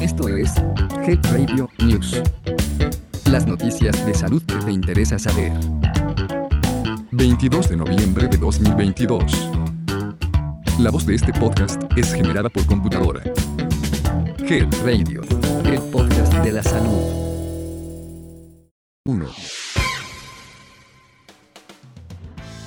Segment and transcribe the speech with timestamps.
[0.00, 0.54] Esto es
[1.06, 2.20] Health Radio News.
[3.30, 5.52] Las noticias de salud que te interesa saber.
[7.12, 9.50] 22 de noviembre de 2022.
[10.78, 13.22] La voz de este podcast es generada por computadora.
[14.38, 15.22] Health Radio,
[15.64, 17.22] el podcast de la salud.
[19.04, 19.61] 1.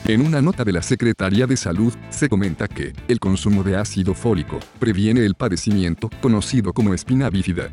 [0.08, 4.14] En una nota de la Secretaría de Salud, se comenta que el consumo de ácido
[4.14, 7.71] fólico previene el padecimiento conocido como espina bífida.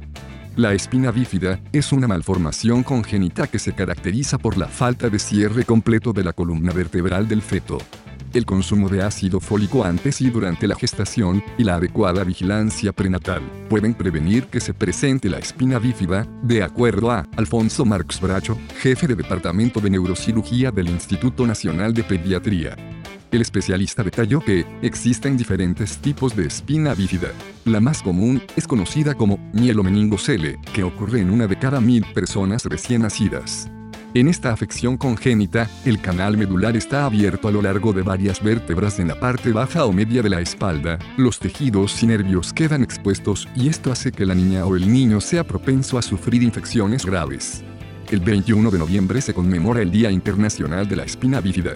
[0.57, 5.67] La espina bífida es una malformación congénita que se caracteriza por la falta de cierre
[5.67, 7.77] completo de la columna vertebral del feto
[8.35, 13.43] el consumo de ácido fólico antes y durante la gestación y la adecuada vigilancia prenatal
[13.69, 19.07] pueden prevenir que se presente la espina bífida, de acuerdo a Alfonso Marx Bracho, jefe
[19.07, 22.77] de Departamento de Neurocirugía del Instituto Nacional de Pediatría.
[23.33, 27.29] El especialista detalló que existen diferentes tipos de espina bífida.
[27.65, 32.67] La más común es conocida como mielomeningocele, que ocurre en una de cada mil personas
[32.67, 33.72] recién nacidas.
[34.15, 38.99] En esta afección congénita, el canal medular está abierto a lo largo de varias vértebras
[38.99, 43.49] en la parte baja o media de la espalda, los tejidos y nervios quedan expuestos
[43.57, 47.65] y esto hace que la niña o el niño sea propenso a sufrir infecciones graves.
[48.11, 51.73] El 21 de noviembre se conmemora el Día Internacional de la Espina Bífida.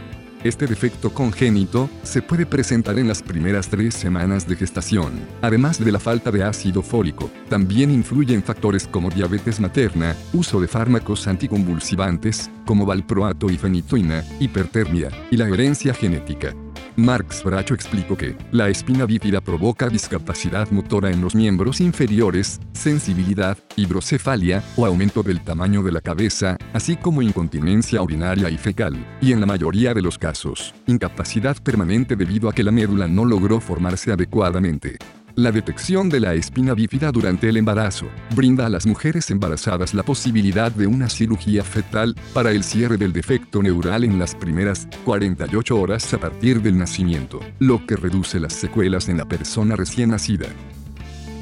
[0.47, 5.91] Este defecto congénito se puede presentar en las primeras tres semanas de gestación, además de
[5.91, 7.28] la falta de ácido fólico.
[7.48, 15.08] También influyen factores como diabetes materna, uso de fármacos anticonvulsivantes, como valproato y fenitoína, hipertermia,
[15.33, 16.55] y la herencia genética.
[16.97, 23.58] Marx Bracho explicó que la espina bífida provoca discapacidad motora en los miembros inferiores, sensibilidad,
[23.77, 29.33] hidrocefalia o aumento del tamaño de la cabeza, así como incontinencia urinaria y fecal, y
[29.33, 33.60] en la mayoría de los casos, incapacidad permanente debido a que la médula no logró
[33.60, 34.97] formarse adecuadamente.
[35.36, 40.02] La detección de la espina bífida durante el embarazo brinda a las mujeres embarazadas la
[40.02, 45.78] posibilidad de una cirugía fetal para el cierre del defecto neural en las primeras 48
[45.78, 50.46] horas a partir del nacimiento, lo que reduce las secuelas en la persona recién nacida.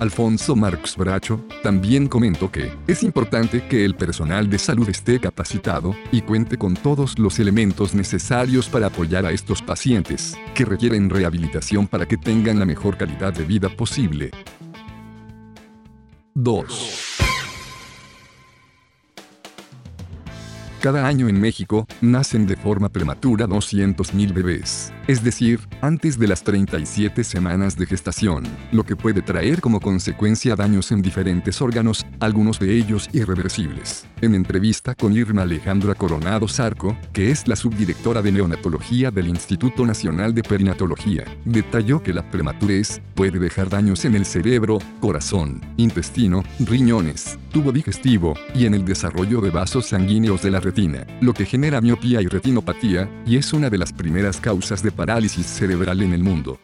[0.00, 5.94] Alfonso Marx Bracho, también comentó que es importante que el personal de salud esté capacitado
[6.12, 11.86] y cuente con todos los elementos necesarios para apoyar a estos pacientes, que requieren rehabilitación
[11.86, 14.30] para que tengan la mejor calidad de vida posible.
[16.34, 17.03] 2.
[20.84, 26.44] Cada año en México, nacen de forma prematura 200.000 bebés, es decir, antes de las
[26.44, 32.58] 37 semanas de gestación, lo que puede traer como consecuencia daños en diferentes órganos, algunos
[32.58, 34.06] de ellos irreversibles.
[34.20, 39.86] En entrevista con Irma Alejandra Coronado Zarco, que es la subdirectora de neonatología del Instituto
[39.86, 46.42] Nacional de Perinatología, detalló que la prematurez puede dejar daños en el cerebro, corazón, intestino,
[46.58, 50.60] riñones, tubo digestivo y en el desarrollo de vasos sanguíneos de la
[51.20, 55.46] lo que genera miopía y retinopatía, y es una de las primeras causas de parálisis
[55.46, 56.58] cerebral en el mundo.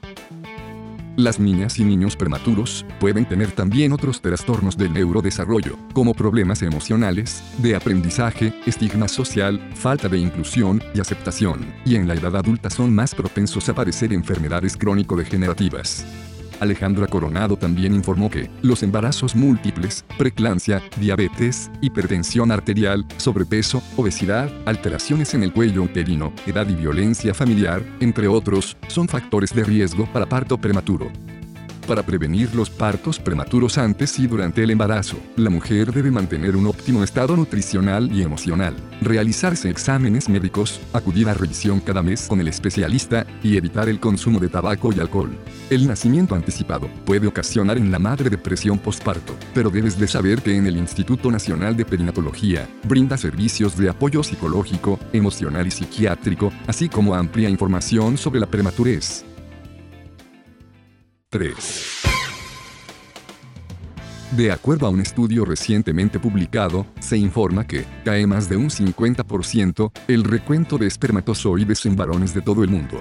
[1.17, 7.43] Las niñas y niños prematuros pueden tener también otros trastornos del neurodesarrollo, como problemas emocionales,
[7.59, 12.93] de aprendizaje, estigma social, falta de inclusión y aceptación, y en la edad adulta son
[12.93, 16.05] más propensos a padecer enfermedades crónico-degenerativas.
[16.61, 25.35] Alejandra Coronado también informó que los embarazos múltiples, preclancia, diabetes, hipertensión arterial, sobrepeso, obesidad, alteraciones
[25.35, 30.27] en el cuello uterino, edad y violencia familiar, entre otros, son factores de riesgo para
[30.27, 31.11] parto prematuro
[31.91, 35.17] para prevenir los partos prematuros antes y durante el embarazo.
[35.35, 41.35] La mujer debe mantener un óptimo estado nutricional y emocional, realizarse exámenes médicos, acudir a
[41.35, 45.37] revisión cada mes con el especialista y evitar el consumo de tabaco y alcohol.
[45.69, 50.55] El nacimiento anticipado puede ocasionar en la madre depresión postparto, pero debes de saber que
[50.55, 56.89] en el Instituto Nacional de Perinatología brinda servicios de apoyo psicológico, emocional y psiquiátrico, así
[56.89, 59.25] como amplia información sobre la prematurez.
[61.31, 61.55] 3.
[64.33, 69.93] De acuerdo a un estudio recientemente publicado, se informa que cae más de un 50%
[70.09, 73.01] el recuento de espermatozoides en varones de todo el mundo.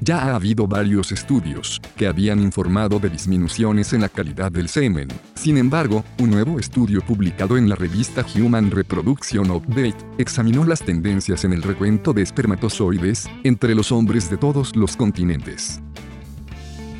[0.00, 5.08] Ya ha habido varios estudios que habían informado de disminuciones en la calidad del semen.
[5.34, 11.44] Sin embargo, un nuevo estudio publicado en la revista Human Reproduction Update examinó las tendencias
[11.44, 15.80] en el recuento de espermatozoides entre los hombres de todos los continentes.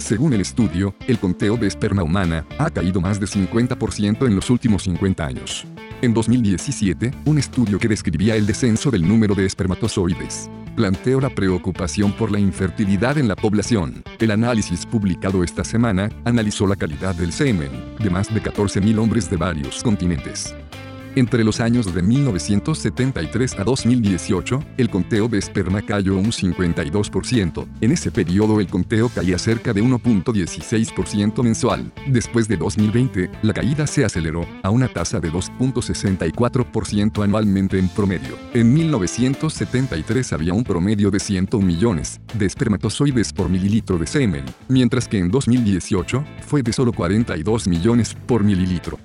[0.04, 4.50] Según el estudio, el conteo de esperma humana ha caído más de 50% en los
[4.50, 5.64] últimos 50 años.
[6.02, 12.12] En 2017, un estudio que describía el descenso del número de espermatozoides planteó la preocupación
[12.12, 14.02] por la infertilidad en la población.
[14.18, 19.30] El análisis publicado esta semana analizó la calidad del semen de más de 14.000 hombres
[19.30, 20.54] de varios continentes.
[21.16, 27.69] Entre los años de 1973 a 2018, el conteo de esperma cayó un 52%.
[27.81, 31.93] En ese periodo el conteo caía cerca de 1.16% mensual.
[32.08, 38.37] Después de 2020, la caída se aceleró a una tasa de 2.64% anualmente en promedio.
[38.52, 45.06] En 1973 había un promedio de 101 millones de espermatozoides por mililitro de semen, mientras
[45.06, 48.99] que en 2018 fue de solo 42 millones por mililitro.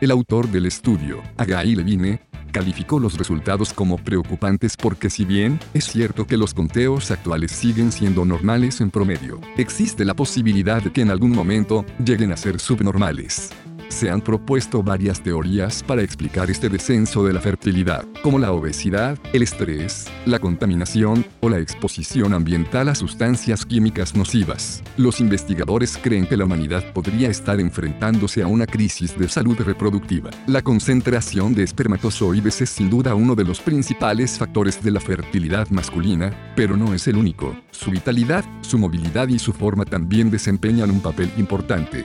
[0.00, 2.20] El autor del estudio, Agai Levine,
[2.52, 7.92] calificó los resultados como preocupantes porque si bien es cierto que los conteos actuales siguen
[7.92, 12.58] siendo normales en promedio, existe la posibilidad de que en algún momento lleguen a ser
[12.58, 13.50] subnormales.
[13.88, 19.18] Se han propuesto varias teorías para explicar este descenso de la fertilidad, como la obesidad,
[19.32, 24.82] el estrés, la contaminación o la exposición ambiental a sustancias químicas nocivas.
[24.96, 30.30] Los investigadores creen que la humanidad podría estar enfrentándose a una crisis de salud reproductiva.
[30.46, 35.68] La concentración de espermatozoides es sin duda uno de los principales factores de la fertilidad
[35.70, 37.56] masculina, pero no es el único.
[37.70, 42.04] Su vitalidad, su movilidad y su forma también desempeñan un papel importante.